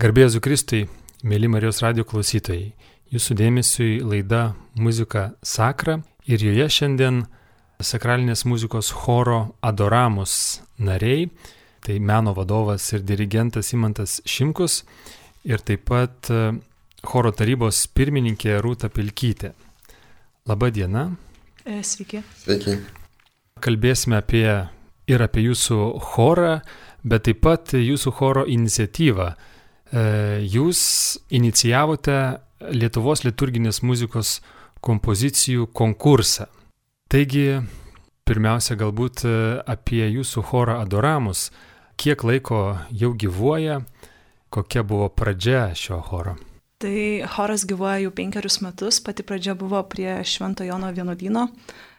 [0.00, 0.86] Garbėzu Kristui,
[1.28, 2.70] mėly Marijos radio klausytojai,
[3.12, 7.18] jūsų dėmesiui laida Muzika Sakra ir joje šiandien
[7.84, 11.26] sakralinės muzikos choro Adoramus nariai,
[11.84, 14.78] tai meno vadovas ir dirigentas Imantas Šimkus
[15.44, 16.40] ir taip pat e,
[17.04, 19.52] choro tarybos pirmininkė Rūta Pilkytė.
[20.48, 21.06] Labą dieną.
[21.66, 22.24] E, sveiki.
[22.40, 22.78] Sveiki.
[23.60, 24.48] Kalbėsime apie
[25.12, 26.62] ir apie jūsų chorą,
[27.04, 29.34] bet taip pat jūsų choro iniciatyvą.
[29.90, 30.02] E,
[30.46, 30.80] jūs
[31.34, 32.16] inicijavote
[32.70, 34.38] Lietuvos liturginės muzikos
[34.84, 36.46] kompozicijų konkursą.
[37.10, 37.60] Taigi,
[38.28, 39.32] pirmiausia, galbūt e,
[39.66, 41.48] apie jūsų chorą Adoramus.
[42.00, 43.80] Kiek laiko jau gyvuoja,
[44.52, 46.36] kokia buvo pradžia šio choro?
[46.80, 46.96] Tai
[47.28, 51.89] choras gyvuoja jau penkerius metus, pati pradžia buvo prie Švento Jono vienuolyno E,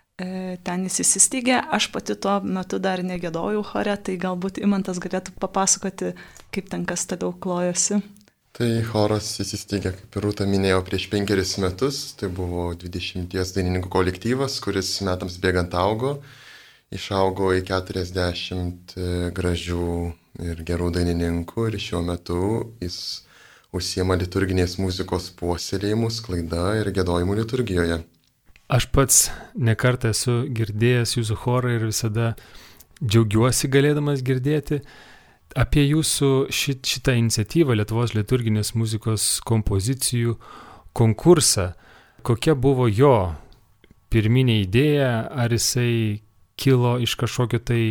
[0.66, 6.16] ten jis įsisteigė, aš pati tuo metu dar negėdojau chore, tai galbūt Imantas galėtų papasakoti,
[6.54, 8.02] kaip ten kas toliau klojosi.
[8.52, 14.58] Tai choras įsisteigė, kaip ir Rūta minėjo, prieš penkerius metus, tai buvo 20 dainininkų kolektyvas,
[14.64, 16.18] kuris metams bėgant augo,
[16.92, 19.06] išaugo į 40 e,
[19.38, 19.86] gražių
[20.52, 22.42] ir gerų dainininkų ir šiuo metu
[22.84, 22.98] jis
[23.72, 28.02] užsiema liturginės muzikos puoselėjimu, sklaida ir gėdojimu liturgijoje.
[28.72, 29.26] Aš pats
[29.60, 32.30] nekartą esu girdėjęs jūsų chorą ir visada
[33.04, 34.80] džiaugiuosi galėdamas girdėti
[35.60, 40.38] apie jūsų šit, šitą iniciatyvą Lietuvos liturginės muzikos kompozicijų
[40.96, 41.74] konkursą.
[42.24, 43.34] Kokia buvo jo
[44.12, 46.22] pirminė idėja, ar jisai
[46.56, 47.84] kilo iš kažkokio tai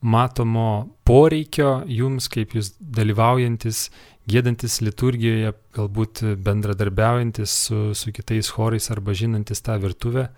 [0.00, 3.90] matomo poreikio jums, kaip jūs dalyvaujantis
[4.30, 10.28] gėdantis liturgijoje, galbūt bendradarbiaujantis su, su kitais chorais arba žinantis tą virtuvę,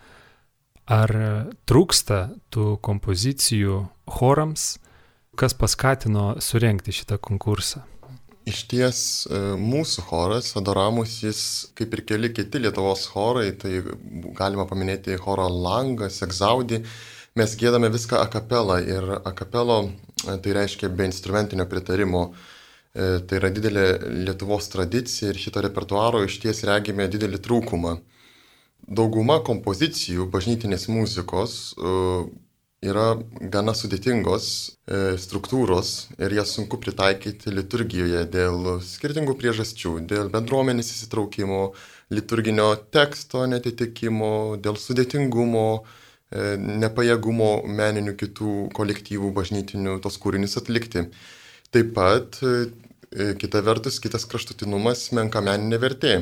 [0.85, 1.15] ar
[1.69, 2.21] trūksta
[2.53, 3.81] tų kompozicijų
[4.19, 4.77] chorams,
[5.37, 7.85] kas paskatino surenkti šitą konkursą?
[8.45, 11.39] Iš ties e, mūsų choras, Adoramus, jis
[11.77, 13.79] kaip ir keli kiti Lietuvos chorai, tai
[14.37, 16.83] galima paminėti choro Langas, Egzaudį,
[17.41, 22.54] mes gėdame viską akapelą ir akapelo e, tai reiškia be instrumentinio pritarimo E,
[22.95, 23.85] tai yra didelė
[24.23, 27.97] Lietuvos tradicija ir šito repertuaro iš ties regime didelį trūkumą.
[28.87, 31.95] Dauguma kompozicijų bažnytinės muzikos e,
[32.87, 33.07] yra
[33.51, 41.63] gana sudėtingos e, struktūros ir jas sunku pritaikyti liturgijoje dėl skirtingų priežasčių, dėl bendruomenės įsitraukimo,
[42.15, 45.69] liturginio teksto netitikimo, dėl sudėtingumo,
[46.35, 51.07] nepajėgumo meninių kitų kolektyvų bažnytinių tos kūrinius atlikti.
[51.75, 52.67] Taip pat E,
[53.15, 56.15] kita vertus, kitas kraštutinumas- menka meninė vertė.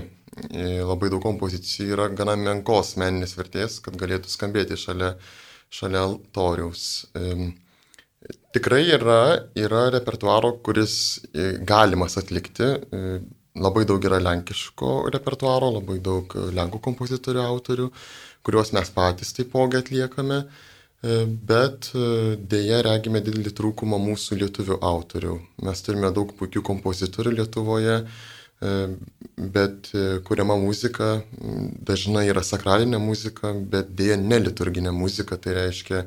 [0.53, 5.15] E, labai daug kompozicijų yra gana menkos meninės vertės, kad galėtų skambėti šalia,
[5.73, 7.07] šalia altoriaus.
[7.15, 7.53] E,
[8.53, 11.21] tikrai yra, yra repertuaro, kuris
[11.65, 12.77] galimas atlikti.
[13.57, 17.89] Labai daug yra lenkiško repertuaro, labai daug lenkų kompozitorių autorių,
[18.45, 20.45] kuriuos mes patys taipogi atliekame.
[20.45, 20.72] E,
[21.03, 25.35] bet e, dėja regime didelį trūkumą mūsų lietuvių autorių.
[25.67, 27.97] Mes turime daug puikių kompozitorių Lietuvoje,
[28.63, 28.75] e,
[29.57, 29.91] bet
[30.29, 31.25] kuriama muzika
[31.91, 36.05] dažnai yra sakralinė muzika, bet dėja neliturginė muzika, tai reiškia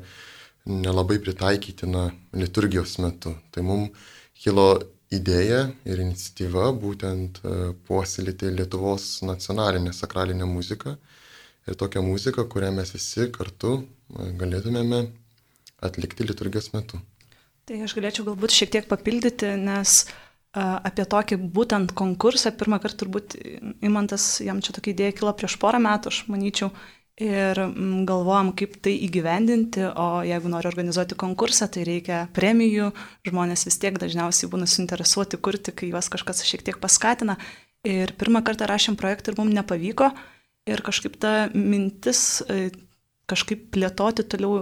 [0.66, 3.34] nelabai pritaikytina liturgijos metu.
[3.52, 4.08] Tai mums
[4.40, 4.80] kilo
[5.12, 7.38] idėja ir iniciatyva būtent
[7.86, 10.96] puoselėti Lietuvos nacionalinę sakralinę muziką
[11.68, 13.76] ir tokią muziką, kurią mes visi kartu
[14.12, 15.06] galėtumėme
[15.84, 17.00] atlikti liturgijos metu.
[17.66, 20.04] Tai aš galėčiau galbūt šiek tiek papildyti, nes
[20.56, 23.34] apie tokį būtent konkursą pirmą kartą turbūt
[23.84, 26.70] Imantas, jam čia tokia idėja kilo prieš porą metų, aš manyčiau,
[27.20, 27.58] ir
[28.08, 32.92] galvojam, kaip tai įgyvendinti, o jeigu nori organizuoti konkursą, tai reikia premijų,
[33.28, 37.36] žmonės vis tiek dažniausiai būna suinteresuoti kurti, kai juos kažkas šiek tiek paskatina.
[37.86, 40.10] Ir pirmą kartą rašėm projektą ir mums nepavyko,
[40.66, 42.72] Ir kažkaip ta mintis e,
[43.30, 44.60] kažkaip plėtoti toliau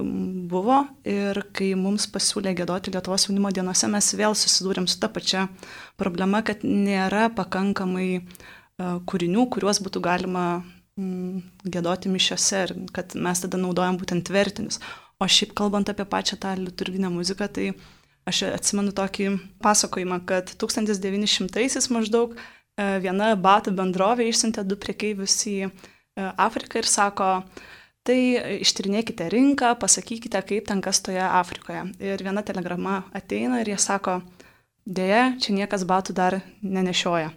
[0.50, 5.46] buvo ir kai mums pasiūlė gėdoti Lietuvos jaunimo dienose, mes vėl susidūrėm su ta pačia
[6.00, 8.22] problema, kad nėra pakankamai e,
[8.80, 10.46] kūrinių, kuriuos būtų galima
[10.94, 14.78] gėdoti mišiose ir kad mes tada naudojam būtent vertinius.
[15.18, 17.72] O šiaip kalbant apie pačią tą liturginę muziką, tai
[18.30, 19.32] aš atsimenu tokį
[19.64, 22.38] pasakojimą, kad 1900-aisiais maždaug e,
[23.02, 25.58] viena batų bendrovė išsiuntė du priekeivius į
[26.14, 27.28] E, Afriką ir sako,
[28.04, 28.18] tai
[28.60, 31.86] ištyrinėkite rinką, pasakykite, kaip ten kas toje Afrikoje.
[32.04, 34.18] Ir viena telegrama ateina ir jie sako,
[34.84, 37.32] dėja, čia niekas batų dar nenešioja.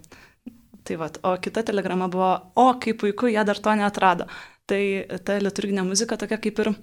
[0.87, 4.27] Tai vat, o kita telegrama buvo, o kaip puiku, jie dar to neatrado.
[4.67, 4.81] Tai
[5.23, 6.73] ta liturginė muzika tokia kaip ir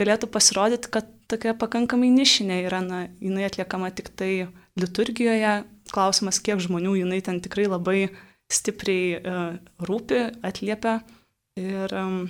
[0.00, 4.48] galėtų pasirodyti, kad tokia pakankamai nišinė yra, na, jinai atliekama tik tai
[4.80, 5.62] liturgijoje.
[5.90, 8.10] Klausimas, kiek žmonių jinai ten tikrai labai
[8.52, 11.00] stipriai uh, rūpi, atliepia.
[11.58, 12.22] Ir um,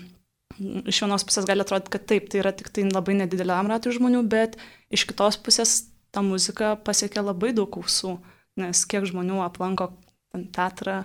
[0.61, 4.23] iš vienos pusės gali atrodyti, kad taip, tai yra tik tai labai nedideliam ratui žmonių,
[4.31, 4.59] bet
[4.93, 5.77] iš kitos pusės
[6.15, 8.17] ta muzika pasiekia labai daug ausų,
[8.61, 9.93] nes kiek žmonių aplanko
[10.55, 11.05] teatrą,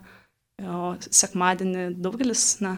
[0.61, 2.77] o sekmadienį daugelis, na,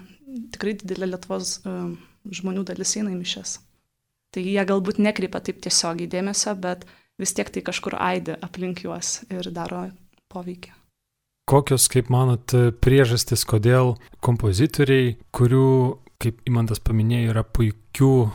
[0.53, 1.91] tikrai didelė Lietuvos uh,
[2.33, 3.57] žmonių dalis eina į mišes.
[4.33, 6.83] Tai jie galbūt nekreipia taip tiesiogiai dėmesio, bet
[7.21, 9.88] vis tiek tai kažkur aidi aplink juos ir daro
[10.31, 10.74] poveikį.
[11.47, 12.51] Kokios, kaip manot,
[12.83, 15.69] priežastis, kodėl kompozitoriai, kurių,
[16.22, 18.30] kaip Imantas paminėjo, yra puikių e,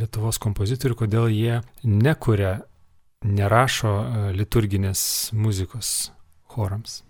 [0.00, 2.58] Lietuvos kompozitorių, kodėl jie nekuria,
[3.24, 5.02] nerašo e, liturginės
[5.36, 6.12] muzikos
[6.52, 7.00] chorams?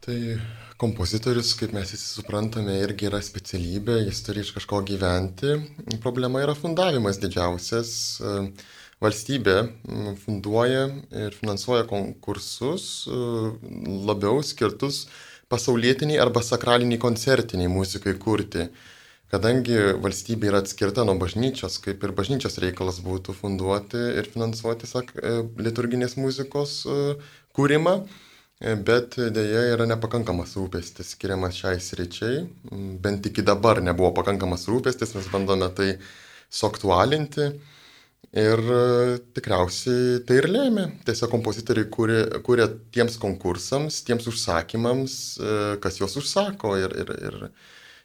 [0.00, 0.16] Tai
[0.80, 5.58] kompozitorius, kaip mes visi suprantame, irgi yra specialybė, jis turi iš kažko gyventi.
[6.00, 7.90] Problema yra fundavimas didžiausias.
[9.00, 9.56] Valstybė
[10.24, 10.86] funduoja
[11.16, 15.06] ir finansuoja konkursus labiau skirtus
[15.50, 18.68] pasaulietiniai arba sakraliniai koncertiniai muzikai kurti.
[19.30, 25.12] Kadangi valstybė yra atskirta nuo bažnyčios, kaip ir bažnyčios reikalas būtų funduoti ir finansuoti sak,
[25.62, 26.80] liturginės muzikos
[27.54, 27.94] kūrimą,
[28.60, 32.42] Bet dėja yra nepakankamas rūpestis skiriamas šiai sričiai.
[33.00, 35.94] Bent iki dabar nebuvo pakankamas rūpestis, mes bandome tai
[36.52, 37.46] suaktualinti.
[38.30, 38.60] Ir
[39.34, 40.84] tikriausiai tai ir lėmė.
[41.06, 45.14] Tiesiog kompozitoriai kūrė, kūrė tiems konkursams, tiems užsakymams,
[45.82, 47.38] kas juos užsako ir, ir, ir,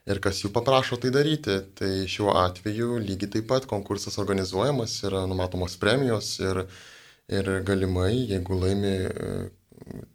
[0.10, 1.60] ir kas jų paprašo tai daryti.
[1.78, 6.64] Tai šiuo atveju lygiai taip pat konkursas organizuojamas, yra numatomos premijos ir,
[7.30, 8.96] ir galimai, jeigu laimi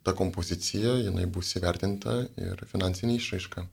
[0.03, 3.65] ta kompozicija, jinai bus įvertinta ir finansinė išraiška.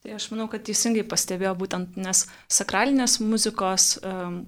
[0.00, 4.44] Tai aš manau, kad teisingai pastebėjo būtent, nes sakralinės muzikos um,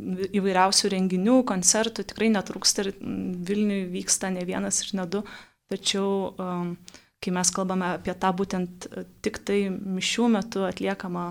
[0.00, 2.92] įvairiausių renginių, koncertų tikrai netrūksta ir
[3.48, 5.22] Vilniui vyksta ne vienas ir ne du,
[5.72, 6.74] tačiau um,
[7.24, 8.88] kai mes kalbame apie tą būtent
[9.24, 11.30] tik tai mišių metu atliekamą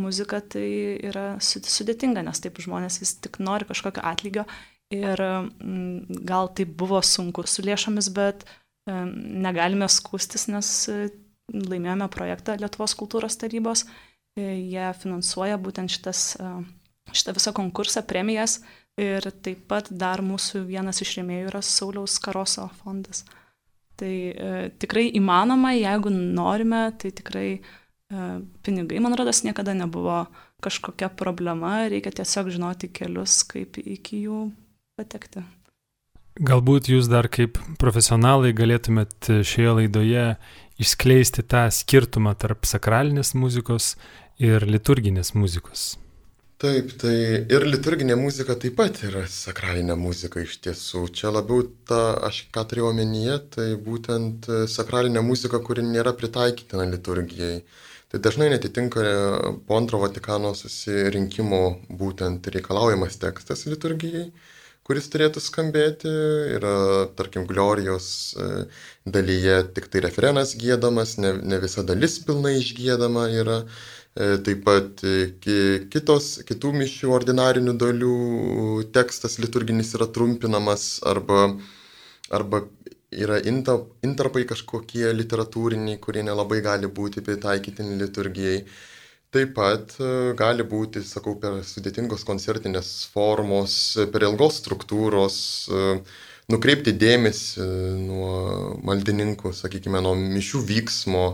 [0.00, 0.66] muziką, tai
[1.04, 4.46] yra sudėtinga, nes taip žmonės vis tik nori kažkokio atlygio
[4.92, 5.20] Ir
[6.28, 8.44] gal tai buvo sunku su lėšomis, bet
[8.86, 10.96] negalime skūstis, nes e,
[11.54, 13.86] laimėjome projektą Lietuvos kultūros tarybos.
[14.36, 16.50] E, jie finansuoja būtent šitas, e,
[17.16, 18.60] šitą visą konkursą, premijas.
[19.00, 23.22] Ir taip pat dar mūsų vienas iš rėmėjų yra Sauliaus Karoso fondas.
[23.96, 24.50] Tai e,
[24.82, 27.62] tikrai įmanoma, jeigu norime, tai tikrai e,
[28.64, 30.26] pinigai, man rodos, niekada nebuvo
[30.62, 34.44] kažkokia problema, reikia tiesiog žinoti kelius, kaip iki jų
[35.00, 35.44] patekti.
[36.40, 40.28] Galbūt jūs dar kaip profesionalai galėtumėt šioje laidoje
[40.80, 43.94] išskleisti tą skirtumą tarp sakralinės muzikos
[44.40, 45.92] ir liturginės muzikos.
[46.62, 47.14] Taip, tai
[47.50, 51.08] ir liturginė muzika taip pat yra sakralinė muzika iš tiesų.
[51.18, 57.64] Čia labiau ta, aš ką turėjau omenyje, tai būtent sakralinė muzika, kuri nėra pritaikytina liturgijai.
[58.14, 59.02] Tai dažnai netitinka
[59.66, 61.62] po antro Vatikano susirinkimo
[61.98, 64.28] būtent reikalaujamas tekstas liturgijai
[64.86, 66.10] kuris turėtų skambėti.
[66.56, 66.74] Yra,
[67.18, 68.48] tarkim, Glorijos e,
[69.06, 73.62] dalyje tik tai refrenas gėdamas, ne, ne visa dalis pilnai išgėdama yra.
[74.14, 75.30] E, taip pat e,
[75.88, 78.16] kitos, kitų mišių ordinarinių dalių
[78.92, 81.46] tekstas liturginis yra trumpinamas arba,
[82.28, 82.60] arba
[83.08, 88.60] yra intarpai kažkokie literatūriniai, kurie nelabai gali būti pritaikytini liturgijai.
[89.32, 95.36] Taip pat e, gali būti, sakau, per sudėtingos koncertinės formos, per ilgos struktūros,
[95.72, 95.86] e,
[96.52, 97.64] nukreipti dėmesį
[98.04, 98.34] nuo
[98.84, 101.30] maldininkų, sakykime, nuo mišių vyksmo.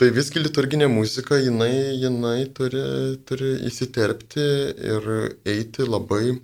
[0.00, 2.80] E, tai visgi liturginė muzika, jinai, jinai turi,
[3.28, 4.44] turi įsiterpti
[4.92, 5.08] ir
[5.44, 6.38] eiti labai,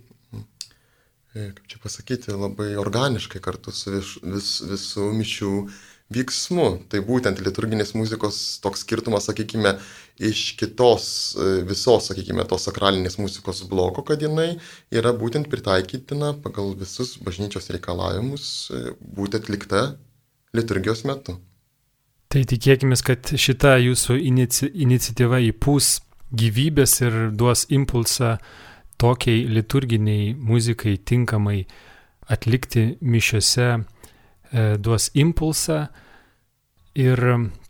[1.32, 5.52] kaip čia pasakyti, labai organiškai kartu su vis, vis, visų mišių
[6.12, 6.68] vyksmu.
[6.92, 9.78] Tai būtent liturginės muzikos toks skirtumas, sakykime,
[10.20, 11.08] iš kitos
[11.40, 14.58] e, visos, sakykime, tos sakralinės muzikos bloko, kad jinai
[14.92, 19.86] yra būtent pritaikytina pagal visus bažnyčios reikalavimus e, būti atlikta
[20.52, 21.40] liturgijos metu.
[22.32, 25.90] Tai tikėkime, kad šita jūsų inici iniciatyva įpūs
[26.36, 28.36] gyvybės ir duos impulsą
[28.98, 31.60] tokiai liturginiai muzikai tinkamai
[32.32, 33.68] atlikti mišiose
[34.52, 35.86] E, duos impulsą.
[36.96, 37.20] Ir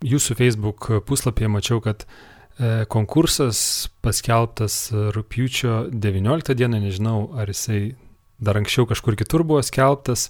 [0.06, 7.96] jūsų Facebook puslapyje mačiau, kad e, konkursas paskelbtas rūpjūčio 19 dieną, nežinau, ar jisai
[8.38, 10.28] dar anksčiau kažkur kitur buvo skelbtas,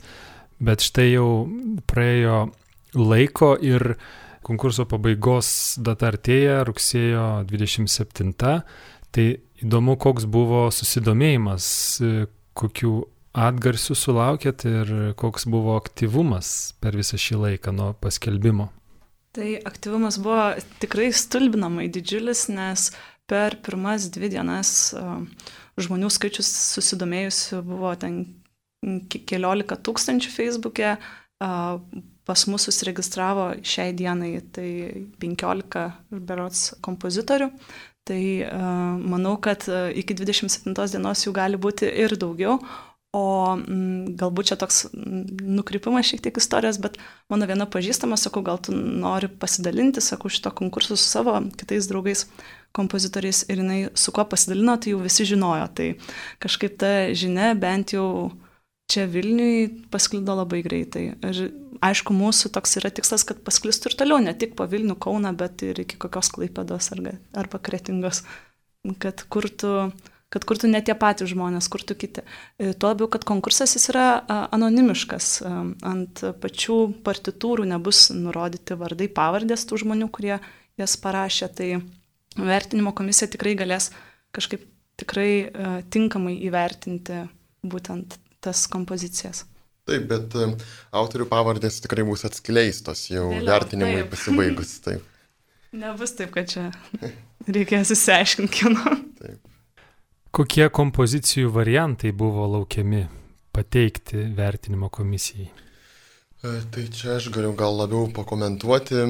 [0.63, 1.29] bet štai jau
[1.91, 2.47] praėjo
[2.97, 3.95] laiko ir
[4.47, 5.49] konkurso pabaigos
[5.83, 8.33] data artėja rugsėjo 27.
[8.37, 9.27] Tai
[9.63, 11.67] įdomu, koks buvo susidomėjimas,
[12.57, 12.95] kokiu
[13.37, 18.71] atgarsių sulaukėt ir koks buvo aktyvumas per visą šį laiką nuo paskelbimo?
[19.37, 22.89] Tai aktyvumas buvo tikrai stulbinamai didžiulis, nes
[23.29, 24.71] per pirmas dvi dienas
[25.77, 28.23] žmonių skaičius susidomėjusių buvo ten
[29.11, 30.95] keliolika tūkstančių Facebook'e,
[32.27, 34.69] pas mus susiregistravo šiai dienai tai
[35.23, 37.53] 15 berots kompozitorių.
[38.07, 38.23] Tai
[39.03, 39.65] manau, kad
[39.99, 42.61] iki 27 dienos jų gali būti ir daugiau,
[43.17, 46.99] O m, galbūt čia toks nukrypimas šiek tiek istorijos, bet
[47.33, 52.27] mano viena pažįstama, sakau, gal tu nori pasidalinti, sakau, šito konkursu su savo kitais draugais
[52.77, 55.69] kompozitoriais ir jinai su kuo pasidalino, tai jau visi žinojo.
[55.79, 55.89] Tai
[56.45, 58.09] kažkaip ta žinia bent jau
[58.93, 61.07] čia Vilniui pasklido labai greitai.
[61.17, 61.41] Ir
[61.85, 65.65] aišku, mūsų toks yra tikslas, kad pasklistų ir toliau, ne tik po Vilnių Kauną, bet
[65.67, 68.25] ir iki kokios Klaipėdos arba, Kretingos,
[69.03, 69.93] kad kurtų
[70.33, 72.25] kad kurtų ne tie patys žmonės, kurtų kiti.
[72.59, 75.29] E, tuo labiau, kad konkursas jis yra anonimiškas,
[75.87, 80.35] ant pačių partitūrų nebus nurodyti vardai, pavardės tų žmonių, kurie
[80.81, 81.71] jas parašė, tai
[82.37, 83.93] vertinimo komisija tikrai galės
[84.37, 84.67] kažkaip
[85.01, 85.31] tikrai
[85.95, 87.23] tinkamai įvertinti
[87.65, 89.47] būtent tas kompozicijas.
[89.87, 90.33] Taip, bet
[90.99, 94.09] autorių pavardės tikrai bus atskleistos jau Vėliau, vertinimui taip.
[94.17, 94.73] pasibaigus.
[94.83, 95.05] Taip.
[95.83, 96.65] Nebus taip, kad čia
[97.47, 98.97] reikės įsiaiškinti kino.
[99.21, 99.53] Taip.
[100.35, 103.05] Kokie kompozicijų variantai buvo laukiami
[103.55, 105.47] pateikti vertinimo komisijai?
[106.43, 109.07] E, tai čia aš galiu gal labiau pakomentuoti.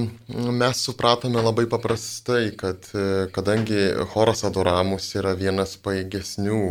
[0.61, 3.80] Mes supratome labai paprastai, kad e, kadangi
[4.12, 6.62] choras Adoramus yra vienas paėgesnių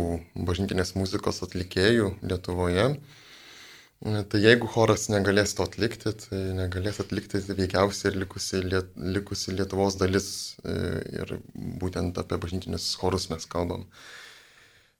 [0.46, 3.25] bažnytinės muzikos atlikėjų Lietuvoje, e,
[4.04, 9.96] tai jeigu choras negalės to atlikti, tai negalės atlikti veikiausiai ir likusi, liet, likusi Lietuvos
[9.96, 10.28] dalis
[10.66, 11.38] ir
[11.80, 13.86] būtent apie bažnytinius chorus mes kalbam.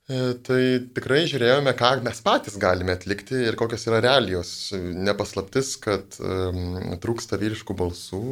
[0.07, 0.61] E, tai
[0.97, 4.53] tikrai žiūrėjome, ką mes patys galime atlikti ir kokios yra realijos.
[4.79, 8.23] Nepaslaptis, kad um, trūksta vyriškų balsų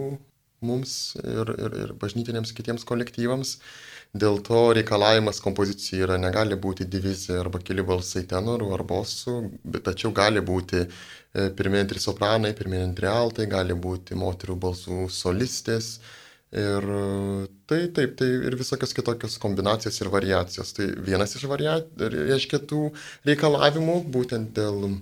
[0.65, 3.59] mums ir, ir, ir bažnytiniams kitiems kolektyvams.
[4.15, 9.33] Dėl to reikalavimas kompozicijai yra negali būti divizija arba keli balsai tenorų ar bosų,
[9.83, 15.97] tačiau gali būti e, pirmieji trys sopranai, pirmieji antri altai, gali būti moterų balsų solistės,
[16.55, 16.85] Ir
[17.67, 20.71] tai taip, tai ir visokios kitokios kombinacijos ir variacijos.
[20.77, 22.93] Tai vienas iš variacijų, reiškia, tų
[23.27, 24.93] reikalavimų, būtent dėl,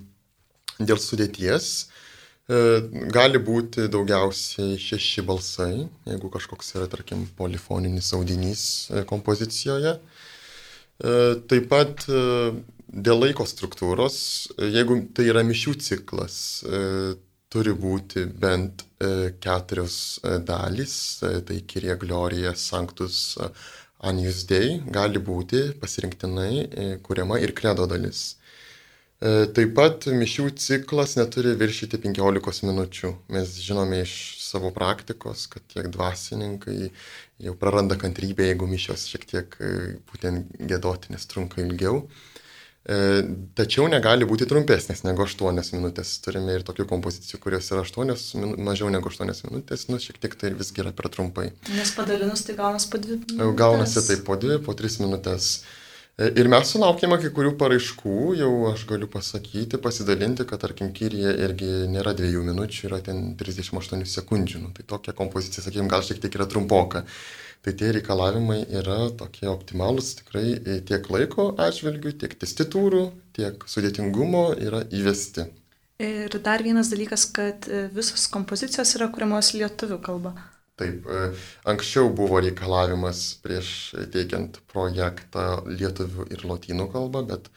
[0.80, 2.01] dėl sudėties, e,
[2.48, 9.98] gali būti daugiausiai šeši balsai, jeigu kažkoks yra, tarkim, polifoninis audinys e, kompozicijoje.
[9.98, 11.18] E,
[11.48, 14.16] taip pat dėl laiko struktūros,
[14.58, 16.40] jeigu tai yra mišių ciklas,
[17.52, 20.94] turi būti bent e, keturios e, dalys,
[21.26, 23.36] e, tai Kirie Glorija Sanctus
[24.08, 28.38] Anius Dei gali būti pasirinktinai kuriama ir kredo dalis.
[29.22, 33.12] Taip pat mišių ciklas neturi viršyti 15 minučių.
[33.30, 36.90] Mes žinome iš savo praktikos, kad tiek dvasininkai
[37.42, 39.56] jau praranda kantrybę, jeigu mišios šiek tiek
[40.10, 42.02] būtent gėdotinės trunka ilgiau.
[42.82, 43.22] E,
[43.54, 46.16] tačiau negali būti trumpesnės negu 8 minutės.
[46.24, 50.50] Turime ir tokių kompozicijų, kurios yra 8, mažiau negu 8 minutės, nu šiek tiek tai
[50.58, 51.52] visgi yra per trumpai.
[51.76, 53.38] Nes padalinus tai gaunasi po 2 minutės.
[53.38, 55.52] E, gaunasi tai po 2, po 3 minutės.
[56.20, 61.36] E, ir mes sulaukėme kai kurių paraiškų, jau aš galiu pasakyti, pasidalinti, kad tarkim Kyrija
[61.46, 64.66] irgi nėra dviejų minučių, yra ten 38 sekundžių.
[64.66, 67.06] Nu, tai tokia kompozicija, sakykime, gal šiek tiek yra trumpoka
[67.62, 73.04] tai tie reikalavimai yra tokie optimalūs tikrai e, tiek laiko atžvilgių, tiek testiturų,
[73.38, 75.46] tiek sudėtingumo yra įvesti.
[76.02, 80.34] Ir dar vienas dalykas, kad e, visos kompozicijos yra kuriamos lietuvių kalba.
[80.80, 81.20] Taip, e,
[81.68, 83.68] anksčiau buvo reikalavimas prieš
[84.14, 87.50] teikiant projektą lietuvių ir lotynų kalbą, bet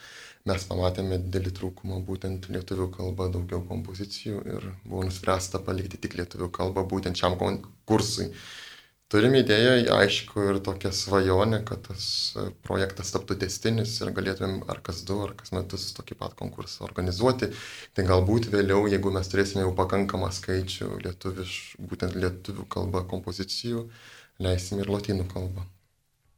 [0.52, 6.52] mes pamatėme didelį trūkumą būtent lietuvių kalba, daugiau kompozicijų ir buvo nuspręsta palikti tik lietuvių
[6.60, 8.28] kalbą būtent šiam konkursui.
[9.14, 14.80] Turim idėją, aišku, ir tokią svajonę, kad tas e, projektas taptų testinis ir galėtumėm ar
[14.86, 17.52] kas du, ar kas metus tokį pat konkursą organizuoti.
[17.94, 23.84] Tai galbūt vėliau, jeigu mes turėsime jau pakankamą skaičių lietuviš, būtent lietuvių kalba kompozicijų,
[24.42, 25.68] leisim ir lotynų kalbą.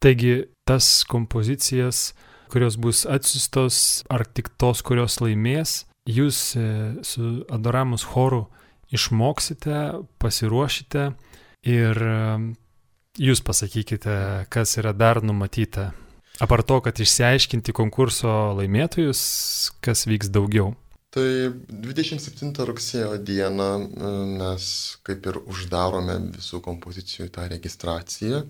[0.04, 0.36] Taigi
[0.68, 2.12] tas kompozicijas,
[2.52, 6.68] kurios bus atsiustos, ar tik tos, kurios laimės, jūs e,
[7.08, 8.44] su Adoramus choru
[8.92, 11.08] išmoksite, pasiruošite
[11.66, 12.52] Ir um,
[13.18, 15.92] jūs pasakykite, kas yra dar numatyta.
[16.44, 19.22] Apar to, kad išsiaiškinti konkurso laimėtojus,
[19.82, 20.76] kas vyks daugiau.
[21.18, 21.26] Tai
[21.72, 24.70] 27 rugsėjo dieną uh, mes
[25.08, 28.44] kaip ir uždarome visų kompozicijų tą registraciją.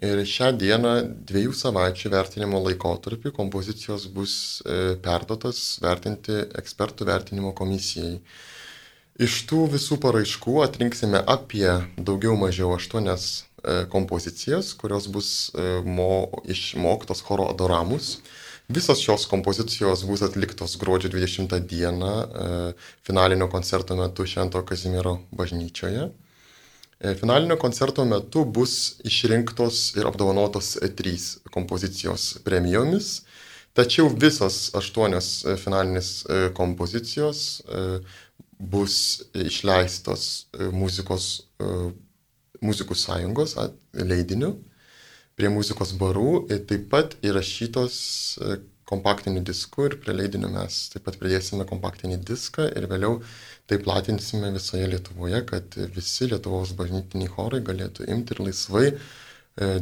[0.00, 0.92] Ir šią dieną
[1.28, 4.34] dviejų savaičių vertinimo laikotarpį kompozicijos bus
[4.64, 8.16] e, perdotas vertinti ekspertų vertinimo komisijai.
[9.20, 11.66] Iš tų visų paraiškų atrinksime apie
[11.96, 18.20] daugiau mažiau aštuonias e, kompozicijas, kurios bus e, mo, išmoktos choro adoramus.
[18.72, 22.12] Visos šios kompozicijos bus atliktos gruodžio 20 dieną
[23.04, 26.08] finalinio koncerto metu Švento Kazimiero bažnyčioje.
[27.02, 33.24] E, finalinio koncerto metu bus išrinktos ir apdovanotos trys kompozicijos premijomis,
[33.74, 37.40] tačiau visos aštuonios e, finalinės e, kompozicijos
[38.62, 38.96] bus
[39.34, 40.26] išleistos
[40.70, 41.28] muzikos,
[42.62, 43.56] muzikų sąjungos
[43.92, 44.52] leidiniu
[45.38, 47.96] prie muzikos barų taip pat įrašytos
[48.92, 53.18] kompaktiniu disku ir prie leidinio mes taip pat pridėsime kompaktinį diską ir vėliau
[53.70, 58.96] tai platinsime visoje Lietuvoje, kad visi Lietuvos bažnytiniai chorai galėtų imti ir laisvai e,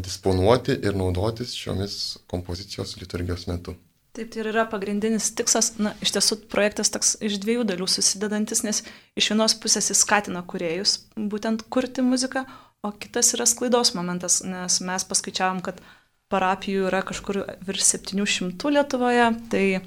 [0.07, 1.97] disponuoti ir naudotis šiomis
[2.31, 3.75] kompozicijos liturgijos metu.
[4.11, 8.83] Taip, tai yra pagrindinis tikslas, na, iš tiesų projektas toks iš dviejų dalių susidedantis, nes
[9.15, 12.43] iš vienos pusės jis skatina kuriejus būtent kurti muziką,
[12.83, 15.79] o kitas yra sklaidos momentas, nes mes paskaičiavom, kad
[16.31, 19.81] parapijų yra kažkur virš 700 Lietuvoje, tai e,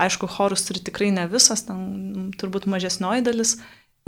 [0.00, 3.56] aišku, chorus turi tikrai ne visas, ten turbūt mažesnioji dalis.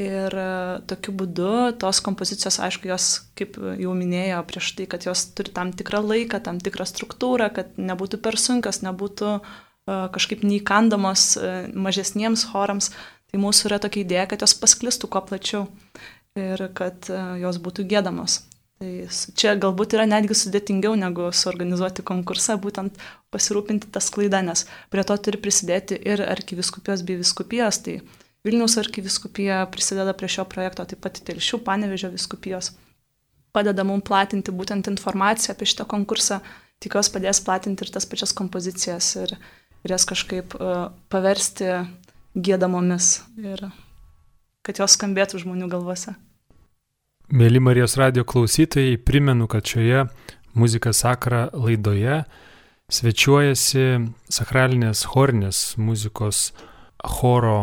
[0.02, 0.46] Ir e,
[0.90, 3.04] tokiu būdu tos kompozicijos, aišku, jos,
[3.38, 7.76] kaip jau minėjo prieš tai, kad jos turi tam tikrą laiką, tam tikrą struktūrą, kad
[7.78, 9.42] nebūtų per sunkios, nebūtų e,
[10.16, 12.90] kažkaip neįkandamos e, mažesniems chorams.
[13.30, 15.68] Tai mūsų yra tokia idėja, kad jos pasklistų kuo plačiau
[16.38, 17.06] ir kad
[17.38, 18.40] jos būtų gėdamos.
[18.82, 18.90] Tai
[19.38, 22.98] čia galbūt yra netgi sudėtingiau negu suorganizuoti konkursą, būtent
[23.34, 27.78] pasirūpinti tą sklaidą, nes prie to turi prisidėti ir arkiviskupijos bei viskupijos.
[27.86, 28.00] Tai
[28.44, 32.74] Vilniaus arkiviskupija prisideda prie šio projekto, taip pat Telšių, Panevežio viskupijos.
[33.56, 36.42] Padeda mums platinti būtent informaciją apie šitą konkursą,
[36.84, 39.32] tikiuosi padės platinti ir tas pačias kompozicijas ir,
[39.86, 41.70] ir jas kažkaip uh, paversti
[42.34, 43.68] gėdamomis ir
[44.64, 46.12] kad jos skambėtų žmonių galvose.
[47.32, 50.04] Mėly Marijos radio klausytojai, primenu, kad šioje
[50.52, 52.24] muzika sakra laidoje
[52.92, 53.86] svečiuojasi
[54.28, 56.50] sakralinės chorinės muzikos
[57.00, 57.56] choro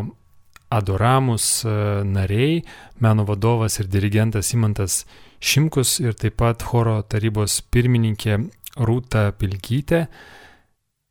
[0.71, 1.69] adoramus e,
[2.07, 2.61] nariai,
[3.03, 5.03] meno vadovas ir dirigentas Imantas
[5.41, 8.37] Šimkus ir taip pat choro tarybos pirmininkė
[8.79, 10.05] Rūta Pilkytė.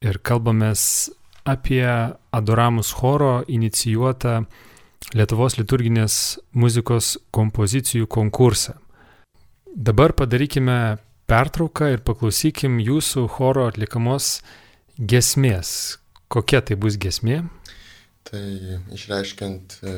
[0.01, 1.11] Ir kalbamės
[1.45, 1.85] apie
[2.33, 4.45] adoramus choro inicijuotą
[5.17, 6.15] Lietuvos liturginės
[6.55, 8.77] muzikos kompozicijų konkursą.
[9.75, 14.39] Dabar padarykime pertrauką ir paklausykim jūsų choro atlikamos
[14.99, 15.99] gesmės.
[16.31, 17.41] Kokia tai bus gesmė?
[18.31, 18.43] Tai
[18.95, 19.93] išreiškiant e,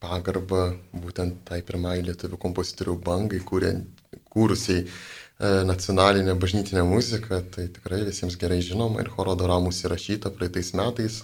[0.00, 0.62] pagarbą
[0.96, 4.88] būtent tai pirmai lietuvių kompozitorių bangai, kūrusiai e,
[5.68, 11.20] nacionalinę bažnytinę muziką, tai tikrai visiems gerai žinoma ir choro doramus įrašyta praeitais metais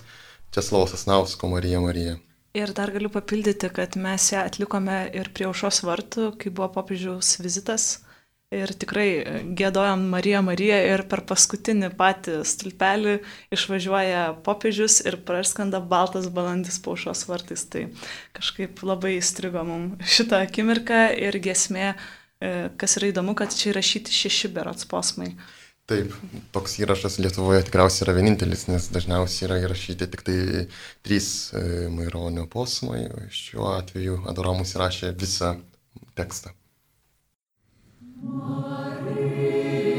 [0.52, 2.18] Česlavos Asnausko Marija Marija.
[2.52, 7.38] Ir dar galiu papildyti, kad mes ją atlikome ir prie aušos vartų, kai buvo popiežiaus
[7.40, 8.01] vizitas.
[8.52, 9.06] Ir tikrai
[9.56, 13.14] gėdojom Mariją Mariją ir per paskutinį patį stulpelį
[13.56, 17.64] išvažiuoja popiežius ir praskanda baltas balandis paušos vartais.
[17.72, 17.86] Tai
[18.36, 21.94] kažkaip labai įstrigo mums šitą akimirką ir gesmė,
[22.44, 25.32] e, kas yra įdomu, kad čia įrašyti šeši berots posmai.
[25.90, 26.12] Taip,
[26.54, 30.38] toks įrašas Lietuvoje tikriausiai yra vienintelis, nes dažniausiai yra įrašyti tik tai
[31.02, 35.56] trys e, Maironio posmai, šiuo atveju Adoramus įrašė visą
[36.20, 36.52] tekstą.
[38.24, 39.91] Marija.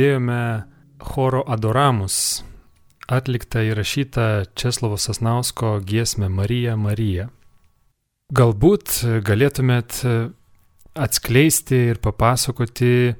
[0.00, 0.64] Girdėjome
[0.98, 2.42] choro Adoramus,
[3.08, 7.28] atliktą įrašytą Česlovo Sasnausko giesmę Marija Marija.
[8.32, 10.00] Galbūt galėtumėt
[10.94, 13.12] atskleisti ir papasakoti,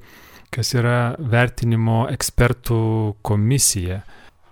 [0.49, 2.81] kas yra vertinimo ekspertų
[3.21, 4.01] komisija,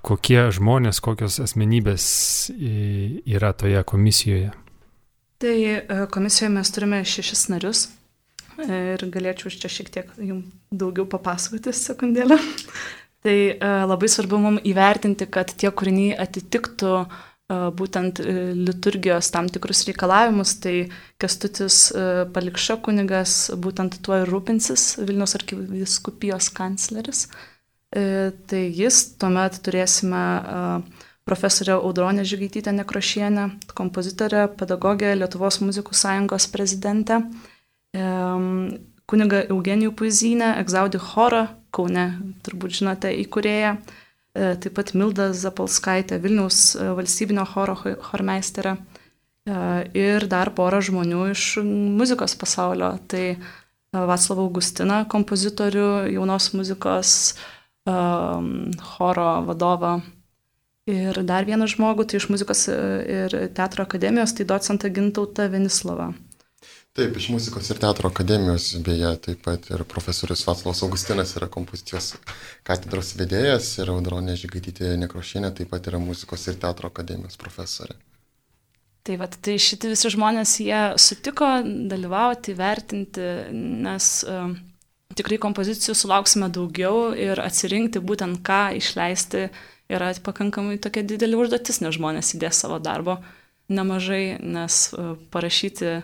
[0.06, 2.06] kokie žmonės, kokios asmenybės
[3.26, 4.52] yra toje komisijoje.
[5.39, 7.88] Tai e, komisijoje mes turime šešis narius
[8.67, 12.38] ir galėčiau čia šiek tiek jums daugiau papasakoti sekundėlę.
[13.26, 17.06] tai e, labai svarbu mums įvertinti, kad tie kūriniai atitiktų e,
[17.80, 18.22] būtent
[18.60, 20.76] liturgijos tam tikrus reikalavimus, tai
[21.19, 21.89] Kestutis
[22.36, 27.28] Palikša kunigas būtent tuo ir rūpinsis, Vilnius arkiviskupijos kancleris.
[27.89, 30.19] Tai jis tuomet turėsime
[31.30, 33.45] profesorė Audronė Žygaitytė Nekrošienė,
[33.78, 37.22] kompozitorė, pedagogė, Lietuvos muzikų sąjungos prezidentė,
[39.10, 42.06] kuniga Eugenijų Puizinė, Egzaudi Chorą, Kaune,
[42.45, 48.82] turbūt žinote, įkūrėja, e, taip pat Milda Zapolskaitė, Vilniaus e, valstybinio choro chormeisterė e,
[49.97, 52.95] ir dar pora žmonių iš muzikos pasaulio.
[53.10, 53.25] Tai
[53.89, 57.13] Vaclavą Augustiną, kompozitorių, jaunos muzikos
[57.89, 59.95] choro vadovą
[60.86, 66.12] ir dar vieną žmogų, tai iš muzikos ir teatro akademijos, tai docentą Gintautą Venislavą.
[67.00, 72.10] Taip, iš muzikos ir teatro akademijos, beje, taip pat ir profesorius Vaclavas Augustinas yra kompozicijos
[72.68, 77.96] katedros vedėjas ir Audronė Žygaitytė Nekrošienė taip pat yra muzikos ir teatro akademijos profesorė.
[79.08, 84.52] Tai vad, tai šitie visi žmonės, jie sutiko dalyvauti, vertinti, nes uh,
[85.16, 89.48] tikrai kompozicijų sulauksime daugiau ir atsirinkti būtent ką išleisti
[89.88, 93.22] yra pakankamai tokia didelė užduotis, nes žmonės įdės savo darbo
[93.72, 94.90] nemažai, nes
[95.32, 96.02] parašyti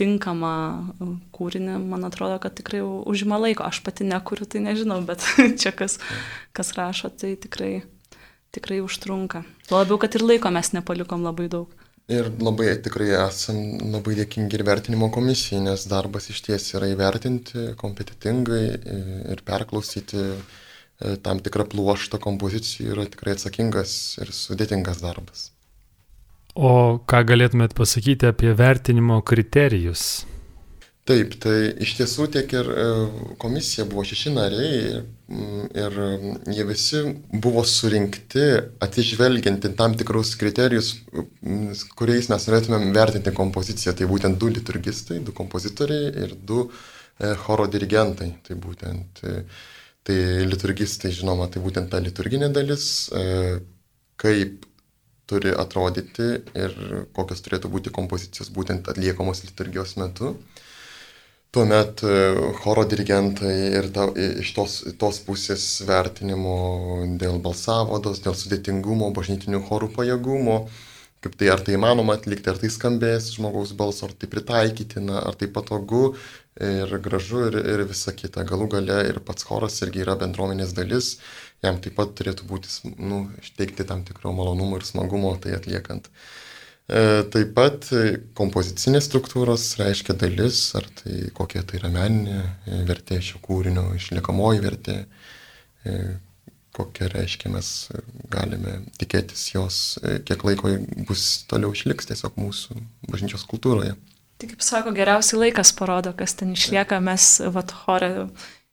[0.00, 3.66] tinkamą uh, kūrinį, man atrodo, kad tikrai užima laiko.
[3.68, 5.24] Aš pati nekuriu, tai nežinau, bet
[5.60, 5.98] čia kas,
[6.56, 7.82] kas rašo, tai tikrai,
[8.56, 9.44] tikrai užtrunka.
[9.68, 11.76] Tuo labiau, kad ir laiko mes nepalikom labai daug.
[12.10, 13.58] Ir labai tikrai esam
[13.92, 18.64] labai dėkingi ir vertinimo komisijai, nes darbas iš ties yra įvertinti kompetitingai
[19.30, 20.24] ir perklausyti
[21.22, 25.50] tam tikrą pluoštą kompozicijų yra tikrai atsakingas ir sudėtingas darbas.
[26.58, 30.24] O ką galėtumėt pasakyti apie vertinimo kriterijus?
[31.10, 32.82] Taip, tai iš tiesų tiek ir e,
[33.40, 35.00] komisija buvo šeši nariai
[35.80, 35.96] ir
[36.50, 37.00] jie visi
[37.32, 38.44] buvo surinkti
[38.84, 40.92] atsižvelgiant į tam tikrus kriterijus,
[41.98, 43.96] kuriais mes norėtumėm vertinti kompoziciją.
[43.96, 48.32] Tai būtent du liturgistai, du kompozitoriai ir du e, choro dirigentai.
[48.46, 49.36] Tai būtent e,
[50.06, 50.18] tai
[50.50, 52.84] liturgistai, žinoma, tai būtent ta liturginė dalis,
[54.20, 54.69] kaip
[55.30, 56.28] turi atrodyti
[56.64, 56.74] ir
[57.16, 60.34] kokios turėtų būti kompozicijos būtent atliekamos liturgijos metu.
[61.50, 62.18] Tuomet e,
[62.62, 64.04] choro dirigentai ir ta,
[64.42, 66.52] iš tos, tos pusės vertinimo
[67.18, 70.60] dėl balsavados, dėl sudėtingumo, bažnytinių chorų pajėgumo,
[71.20, 75.36] kaip tai ar tai įmanoma atlikti, ar tai skambės žmogaus balso, ar tai pritaikytina, ar
[75.36, 76.14] tai patogu
[76.60, 78.44] ir gražu ir, ir visa kita.
[78.48, 81.14] Galų gale ir pats choras irgi yra bendruomenės dalis
[81.64, 86.08] jam taip pat turėtų būti, nu, išteikti tam tikro malonumo ir smagumo tai atliekant.
[86.90, 87.02] E,
[87.32, 87.90] taip pat
[88.38, 94.64] kompozicinės struktūros reiškia dalis, ar tai kokia tai yra meninė e, vertė šio kūrinio, išliekamoji
[94.64, 94.98] vertė,
[96.70, 97.90] e, kokia reiškia mes
[98.30, 100.76] galime tikėtis jos, e, kiek laiko
[101.08, 102.78] bus toliau išliks tiesiog mūsų
[103.10, 103.96] bažnyčios kultūroje.
[104.40, 108.30] Tai kaip sako, geriausiai laikas parodo, kas ten išlieka, mes vat chore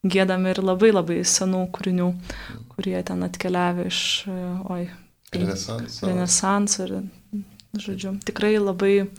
[0.08, 2.08] gėdami ir labai labai senų kūrinių,
[2.72, 4.00] kurie ten atkeliavę iš,
[4.72, 4.86] oi,
[5.34, 6.94] renesanso ir,
[7.76, 9.10] žodžiu, tikrai labai,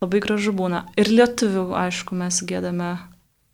[0.00, 0.86] labai gražu būna.
[0.96, 2.94] Ir lietuvių, aišku, mes gėdame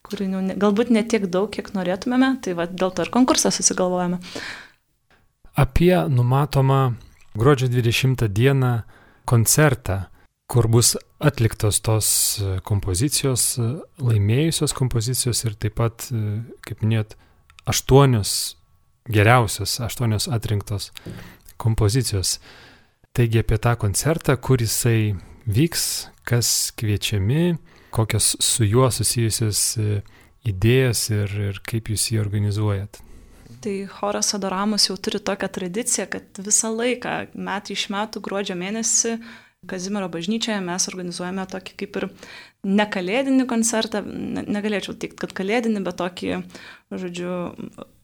[0.09, 4.21] kūrinių, galbūt ne tiek daug, kiek norėtumėme, tai va, dėl to ir konkursą susigalvojame.
[5.59, 6.95] Apie numatomą
[7.39, 8.73] gruodžio 20 dieną
[9.29, 10.07] koncertą
[10.49, 12.09] kur bus atliktos tos
[12.41, 13.67] e, kompozicijos, e,
[14.01, 17.19] laimėjusios kompozicijos ir taip pat, e, kaip minėt,
[17.69, 18.57] aštuonios
[19.13, 20.89] geriausios, aštuonios atrinktos
[21.61, 22.39] kompozicijos.
[23.13, 25.85] Taigi apie tą koncertą, kur jisai vyks,
[26.29, 27.59] kas kviečiami,
[27.95, 29.63] kokios su juo susijusios
[30.49, 33.03] idėjos ir, ir kaip jūs jį organizuojat.
[33.65, 39.19] Tai choras Adoramas jau turi tokią tradiciją, kad visą laiką, metai iš metų, gruodžio mėnesį,
[39.67, 42.05] Kazimiero bažnyčioje mes organizuojame tokį kaip ir
[42.79, 46.29] nekalėdinį koncertą, negalėčiau teikti, kad kalėdinį, bet tokį,
[46.95, 47.33] žodžiu,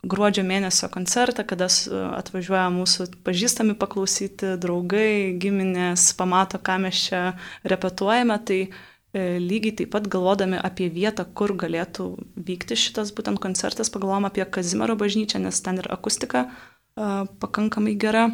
[0.03, 1.69] gruodžio mėnesio koncertą, kada
[2.19, 7.23] atvažiuoja mūsų pažįstami paklausyti, draugai, giminės, pamato, ką mes čia
[7.63, 13.93] repetuojame, tai E, lygiai taip pat galvodami apie vietą, kur galėtų vykti šitas būtent koncertas,
[13.95, 16.49] pagalvom apie Kazimiero bažnyčią, nes ten ir akustika
[16.95, 18.29] pakankamai gera.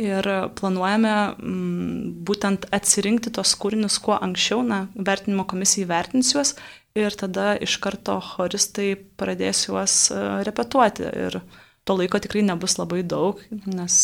[0.00, 0.24] Ir
[0.56, 6.54] planuojame m, būtent atsirinkti tos kūrinius kuo anksčiau, na, vertinimo komisija įvertins juos
[6.96, 10.06] ir tada iš karto choristai pradės juos
[10.46, 11.04] repetuoti.
[11.04, 11.40] Ir
[11.84, 13.98] to laiko tikrai nebus labai daug, nes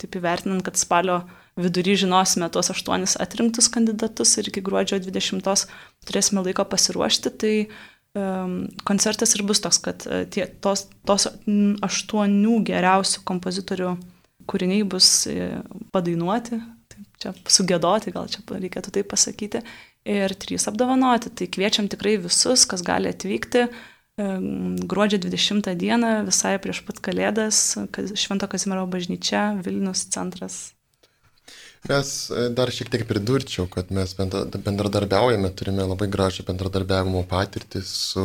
[0.00, 1.22] taip įvertinant, kad spalio
[1.58, 5.66] vidury žinosime tuos aštuonis atrinktus kandidatus ir iki gruodžio 20
[6.06, 7.54] turėsime laiko pasiruošti, tai
[8.14, 11.28] um, koncertas ir bus toks, kad uh, tie, tos, tos
[11.88, 13.92] aštuonių geriausių kompozitorių
[14.48, 15.60] kūriniai bus uh,
[15.94, 16.62] padainuoti,
[16.94, 19.64] taip, čia sugėdoti, gal čia reikėtų taip pasakyti,
[20.08, 21.32] ir trys apdovanoti.
[21.34, 23.68] Tai kviečiam tikrai visus, kas gali atvykti.
[24.18, 27.60] Gruodžio 20 dieną, visai prieš pat Kalėdas,
[28.18, 30.72] Švento Kazimiero bažnyčia, Vilnius centras
[31.86, 38.24] Mes e, dar šiek tiek pridurčiau, kad mes bendradarbiaujame, turime labai gražią bendradarbiavimo patirtį su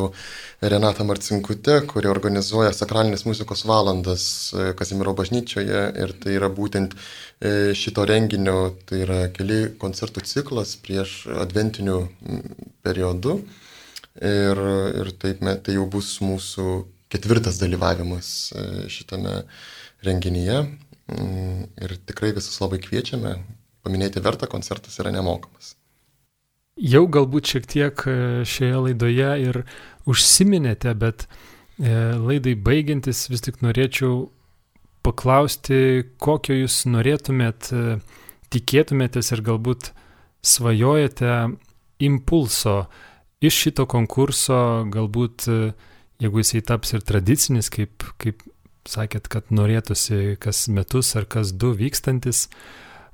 [0.74, 4.26] Renata Marcinkute, kuri organizuoja sakralinės muzikos valandas
[4.58, 10.74] e, Kazimiero bažnyčioje ir tai yra būtent e, šito renginio, tai yra keli koncertų ciklas
[10.82, 12.00] prieš adventinių
[12.84, 13.38] periodų
[14.18, 14.64] ir,
[15.04, 16.72] ir taip, tai jau bus mūsų
[17.14, 18.34] ketvirtas dalyvavimas
[18.90, 19.44] šitame
[20.02, 20.64] renginyje.
[21.14, 23.38] Mm, ir tikrai visus labai kviečiame.
[23.84, 25.74] Paminėti vertą koncertas yra nemokamas.
[26.80, 28.14] Jau galbūt šiek tiek e,
[28.50, 29.60] šioje laidoje ir
[30.10, 34.32] užsiminėte, bet e, laidai baigiantis vis tik norėčiau
[35.06, 38.00] paklausti, kokio jūs norėtumėt, e,
[38.56, 39.92] tikėtumėtės ir galbūt
[40.44, 41.36] svajojate
[42.08, 42.78] impulso
[43.44, 45.46] iš šito konkurso, galbūt
[46.24, 48.42] jeigu jisai taps ir tradicinis, kaip, kaip
[48.90, 52.48] sakėt, kad norėtųsi kas metus ar kas du vykstantis,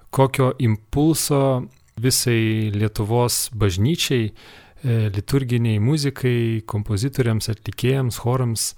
[0.10, 8.74] kokio impulso visai Lietuvos bažnyčiai, e, liturginiai muzikai, kompozitoriams, atlikėjams, chorams,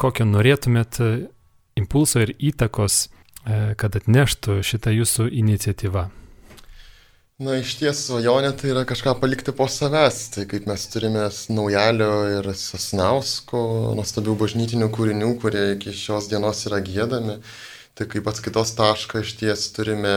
[0.00, 1.12] kokio norėtumėt e,
[1.78, 3.06] impulso ir įtakos,
[3.44, 6.08] e, kad atneštų šitą jūsų iniciatyvą?
[7.44, 10.20] Na, iš ties svajonė tai yra kažką palikti po savęs.
[10.32, 13.60] Tai kaip mes turime Naujalio ir Sasnausko
[13.98, 17.36] nuostabių bažnytinių kūrinių, kurie iki šios dienos yra gėdami.
[17.98, 20.14] Tai kaip atskaitos tašką iš ties turime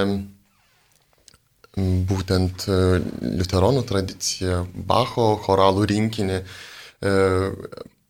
[1.77, 2.79] būtent e,
[3.41, 7.15] liuteronų tradiciją, Bacho choralų rinkinį, e,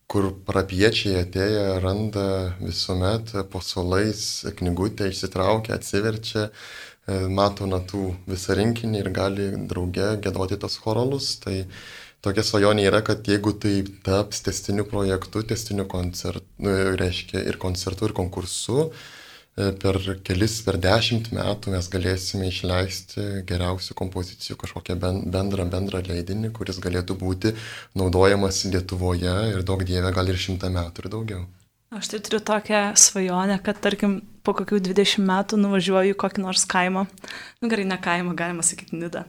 [0.08, 2.28] kur parapiečiai atėję randa
[2.62, 6.52] visuomet po solais knygutę, išsitraukia, atsiverčia
[7.08, 11.36] mato natų visą rinkinį ir gali drauge gėdoti tos choralus.
[11.44, 11.56] Tai
[12.26, 18.10] tokia svajonė yra, kad jeigu tai taps testiniu projektu, testiniu koncertu, nu, reiškia ir koncertu,
[18.10, 18.90] ir konkursu,
[19.56, 26.52] e, per kelis, per dešimt metų mes galėsime išleisti geriausių kompozicijų kažkokią bendrą, bendrą leidinį,
[26.60, 27.56] kuris galėtų būti
[27.96, 31.48] naudojamas Lietuvoje ir daug dievė gal ir šimtą metų ir daugiau.
[31.88, 36.66] Aš tai turiu tokią svajonę, kad tarkim po kokių 20 metų nuvažiuoju į kokį nors
[36.68, 37.06] kaimą,
[37.64, 39.22] nu gerai, ne kaimą, galima sakyti, nidą.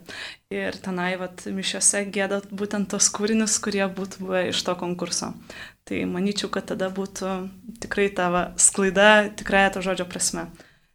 [0.50, 5.30] Ir tenai, vat, mišiuose gėda būtent tos kūrinius, kurie būtų buvę iš to konkurso.
[5.86, 7.36] Tai manyčiau, kad tada būtų
[7.84, 10.48] tikrai tavo sklaida, tikrai to žodžio prasme.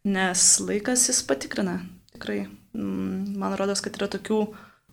[0.03, 1.79] Nes laikas jis patikrina,
[2.17, 2.41] tikrai.
[2.75, 4.41] Mm, man rodos, kad yra tokių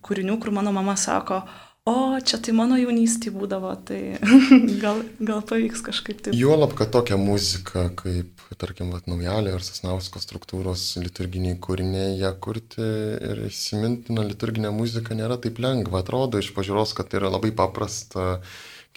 [0.07, 1.43] kūrinių, kur mano mama sako,
[1.85, 4.19] o čia tai mano jaunystė būdavo, tai
[4.83, 6.35] gal, gal pavyks kažkaip taip.
[6.37, 12.85] Juolab, kad tokia muzika, kaip, tarkim, vat, naujalė ar sasnausko struktūros liturginiai kūriniai, ją kurti
[12.85, 16.03] ir įsimintina liturginė muzika nėra taip lengva.
[16.03, 18.41] Atrodo iš pažiūros, kad tai yra labai paprasta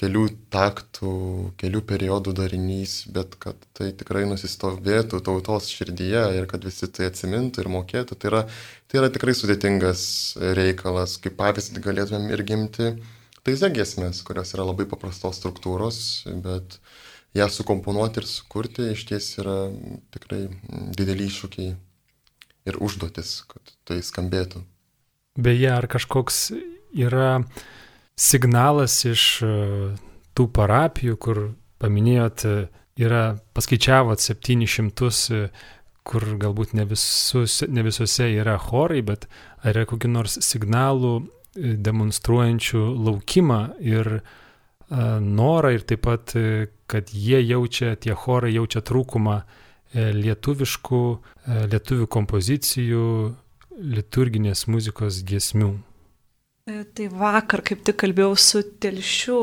[0.00, 1.12] kelių taktų,
[1.60, 7.62] kelių periodų darinys, bet kad tai tikrai nusistovėtų tautos širdyje ir kad visi tai atsimintų
[7.62, 8.42] ir mokėtų, tai yra,
[8.90, 10.04] tai yra tikrai sudėtingas
[10.58, 11.16] reikalas.
[11.22, 12.90] Kaip pavyzdį galėtumėm ir gimti
[13.46, 15.98] taizė giesmės, kurios yra labai paprastos struktūros,
[16.42, 16.78] bet
[17.38, 19.58] ją sukomponuoti ir sukurti iš ties yra
[20.14, 20.46] tikrai
[20.96, 21.74] dideli iššūkiai
[22.70, 24.64] ir užduotis, kad tai skambėtų.
[25.34, 26.48] Beje, ar kažkoks
[26.94, 27.44] yra
[28.16, 29.52] signalas iš e,
[30.34, 31.40] tų parapijų, kur
[31.82, 32.66] paminėjot, e,
[33.02, 33.24] yra
[33.56, 35.48] paskaičiavot 700, e,
[36.04, 39.26] kur galbūt ne, visus, ne visose yra chorai, bet
[39.64, 41.14] ar yra kokių nors signalų
[41.54, 44.18] demonstruojančių laukimą ir
[44.90, 46.34] norą ir taip pat,
[46.90, 49.38] kad jie jaučia, tie chorai jaučia trūkumą
[49.94, 51.02] lietuviškų,
[51.72, 53.08] lietuvių kompozicijų,
[53.96, 55.72] liturginės muzikos giesmių.
[56.64, 59.40] E, tai vakar kaip tik kalbėjau su Telšiu,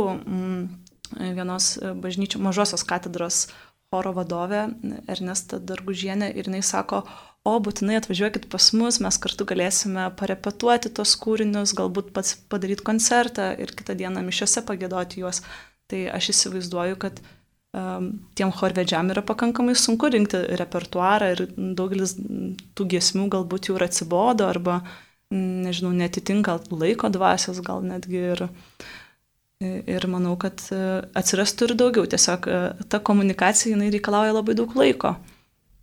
[1.38, 3.44] vienos bažnyčių mažosios katedros
[3.92, 4.64] choro vadovė
[5.12, 7.04] Ernesta Dargužienė ir jinai sako,
[7.44, 13.52] o būtinai atvažiuokit pas mus, mes kartu galėsime parepetuoti tos kūrinius, galbūt pats padaryti koncertą
[13.60, 15.42] ir kitą dieną mišiose pagėdoti juos.
[15.92, 17.20] Tai aš įsivaizduoju, kad
[17.76, 21.46] um, tiem chorvedžiam yra pakankamai sunku rinkti repertuarą ir
[21.78, 24.80] daugelis tų giesmių galbūt jau ir atsibodo arba,
[25.32, 28.44] nežinau, netitinka laiko dvasios gal netgi ir,
[29.62, 30.82] ir manau, kad e,
[31.18, 32.08] atsirastų ir daugiau.
[32.10, 32.60] Tiesiog e,
[32.92, 35.16] ta komunikacija, jinai reikalauja labai daug laiko.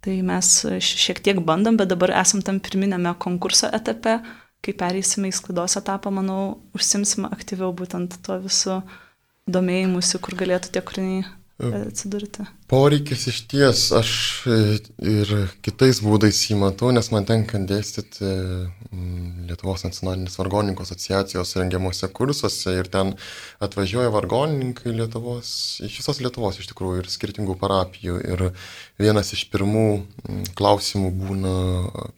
[0.05, 0.53] Tai mes
[0.85, 4.21] šiek tiek bandom, bet dabar esam tam pirminėme konkurso etape.
[4.63, 8.81] Kai pereisime į sklaidos etapą, manau, užsimsime aktyviau būtent tuo visų
[9.49, 11.27] domėjimusi, kur galėtų tie kūriniai
[11.59, 12.45] atsidurti.
[12.71, 14.11] Poreikis iš ties aš
[14.47, 14.57] e,
[15.03, 15.31] ir
[15.65, 22.77] kitais būdais jį matau, nes man tenka dėstyti mm, Lietuvos nacionalinės vargoninkų asociacijos rengiamuose kursuose
[22.79, 23.15] ir ten
[23.65, 25.51] atvažiuoja vargonininkai Lietuvos,
[25.83, 28.21] iš visos Lietuvos iš tikrųjų ir skirtingų parapijų.
[28.23, 28.47] Ir
[29.01, 29.89] vienas iš pirmų
[30.59, 31.57] klausimų būna,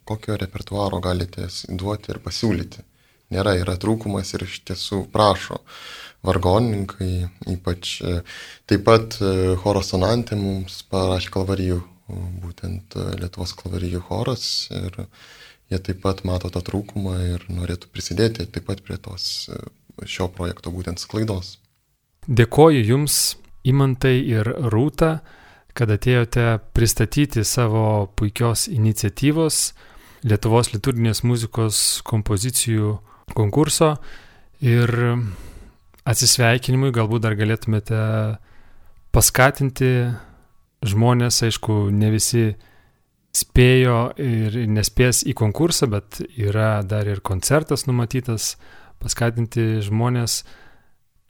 [0.05, 2.85] kokio repertuaro galite duoti ir pasiūlyti.
[3.31, 5.61] Nėra, yra trūkumas ir iš tiesų prašo
[6.25, 8.19] vargonininkai, ypač e,
[8.69, 11.79] taip pat e, choro sonantė mums parašė kalvarijų,
[12.43, 14.45] būtent e, Lietuvos kalvarijų choras
[14.75, 15.03] ir
[15.71, 19.49] jie taip pat mato tą trūkumą ir norėtų prisidėti taip pat prie tos
[20.05, 21.57] šio projekto būtent sklaidos.
[22.27, 25.21] Dėkoju Jums, Imantai ir Rūta,
[25.77, 29.71] kad atėjote pristatyti savo puikios iniciatyvos
[30.21, 32.99] Lietuvos liturginės muzikos kompozicijų
[33.33, 33.95] konkurso
[34.61, 34.91] ir
[36.07, 38.01] atsisveikinimui galbūt dar galėtumėte
[39.13, 39.91] paskatinti
[40.87, 42.51] žmonės, aišku, ne visi
[43.35, 48.55] spėjo ir nespės į konkursą, bet yra dar ir koncertas numatytas,
[49.01, 50.41] paskatinti žmonės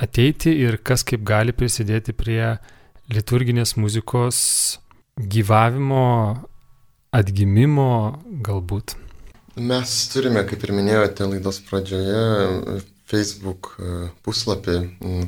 [0.02, 2.58] ateiti ir kas kaip gali prisidėti prie
[3.12, 4.40] liturginės muzikos
[5.20, 6.40] gyvavimo,
[7.14, 7.92] atgimimo
[8.42, 8.96] galbūt.
[9.60, 12.80] Mes turime, kaip ir minėjote laidos pradžioje,
[13.12, 14.78] Facebook e, puslapį,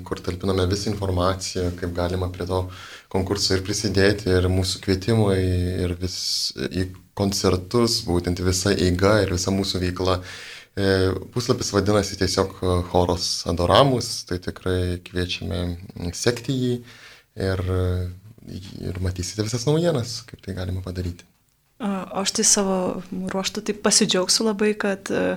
[0.08, 2.64] kur talpiname visą informaciją, kaip galima prie to
[3.12, 5.40] konkurso ir prisidėti, ir mūsų kvietimai,
[5.84, 6.18] ir vis
[6.56, 10.20] į koncertus, būtent visa eiga ir visa mūsų veikla.
[10.74, 10.86] E,
[11.36, 12.56] puslapis vadinasi tiesiog
[12.94, 16.74] Horos Adoramus, tai tikrai kviečiame sekti jį
[17.50, 17.66] ir,
[18.82, 21.28] ir matysite visas naujienas, kaip tai galima padaryti.
[21.84, 22.78] Aš tai savo
[23.12, 25.36] ruoštų taip pasidžiaugsiu labai, kad uh,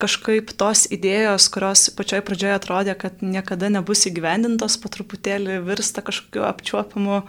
[0.00, 6.44] kažkaip tos idėjos, kurios pačioj pradžioje atrodė, kad niekada nebus įgyvendintos, po truputėlį virsta kažkokiu
[6.48, 7.22] apčiuopimu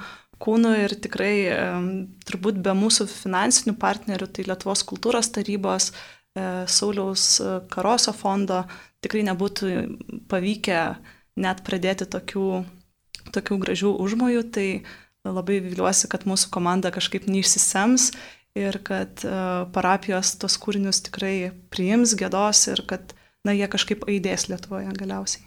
[0.43, 1.33] kūnu ir tikrai
[2.27, 5.91] turbūt be mūsų finansinių partnerių, tai Lietuvos kultūros tarybos,
[6.37, 7.39] e, Sauliaus
[7.73, 8.65] Karoso fondo,
[9.01, 9.73] tikrai nebūtų
[10.29, 10.81] pavykę
[11.41, 12.47] net pradėti tokių,
[13.33, 14.67] tokių gražių užmojų, tai
[15.27, 18.11] labai viliuosi, kad mūsų komanda kažkaip neišsisems
[18.57, 19.35] ir kad e,
[19.75, 23.13] parapijos tos kūrinius tikrai priims, gėdos ir kad
[23.45, 25.45] na, jie kažkaip aidės Lietuvoje galiausiai.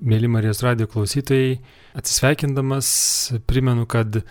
[0.00, 1.58] Mėly Marijos radio klausytojai,
[1.98, 2.88] atsisveikindamas
[3.50, 4.22] primenu, kad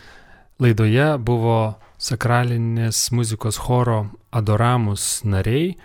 [0.59, 1.59] laidoje buvo
[2.01, 3.99] sakralinės muzikos choro
[4.33, 5.75] Adoramus nariai,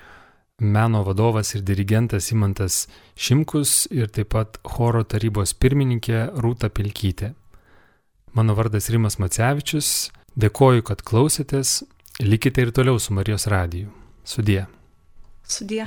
[0.59, 7.35] meno vadovas ir dirigentas Imantas Šimkus ir taip pat choro tarybos pirmininkė Rūta Pilkytė.
[8.35, 10.11] Mano vardas Rimas Macevičius,
[10.41, 11.83] dėkoju, kad klausėtės
[12.21, 13.91] Likite ir toliau su Marijos radiju.
[14.25, 14.67] Sudie.
[15.47, 15.87] Sudie.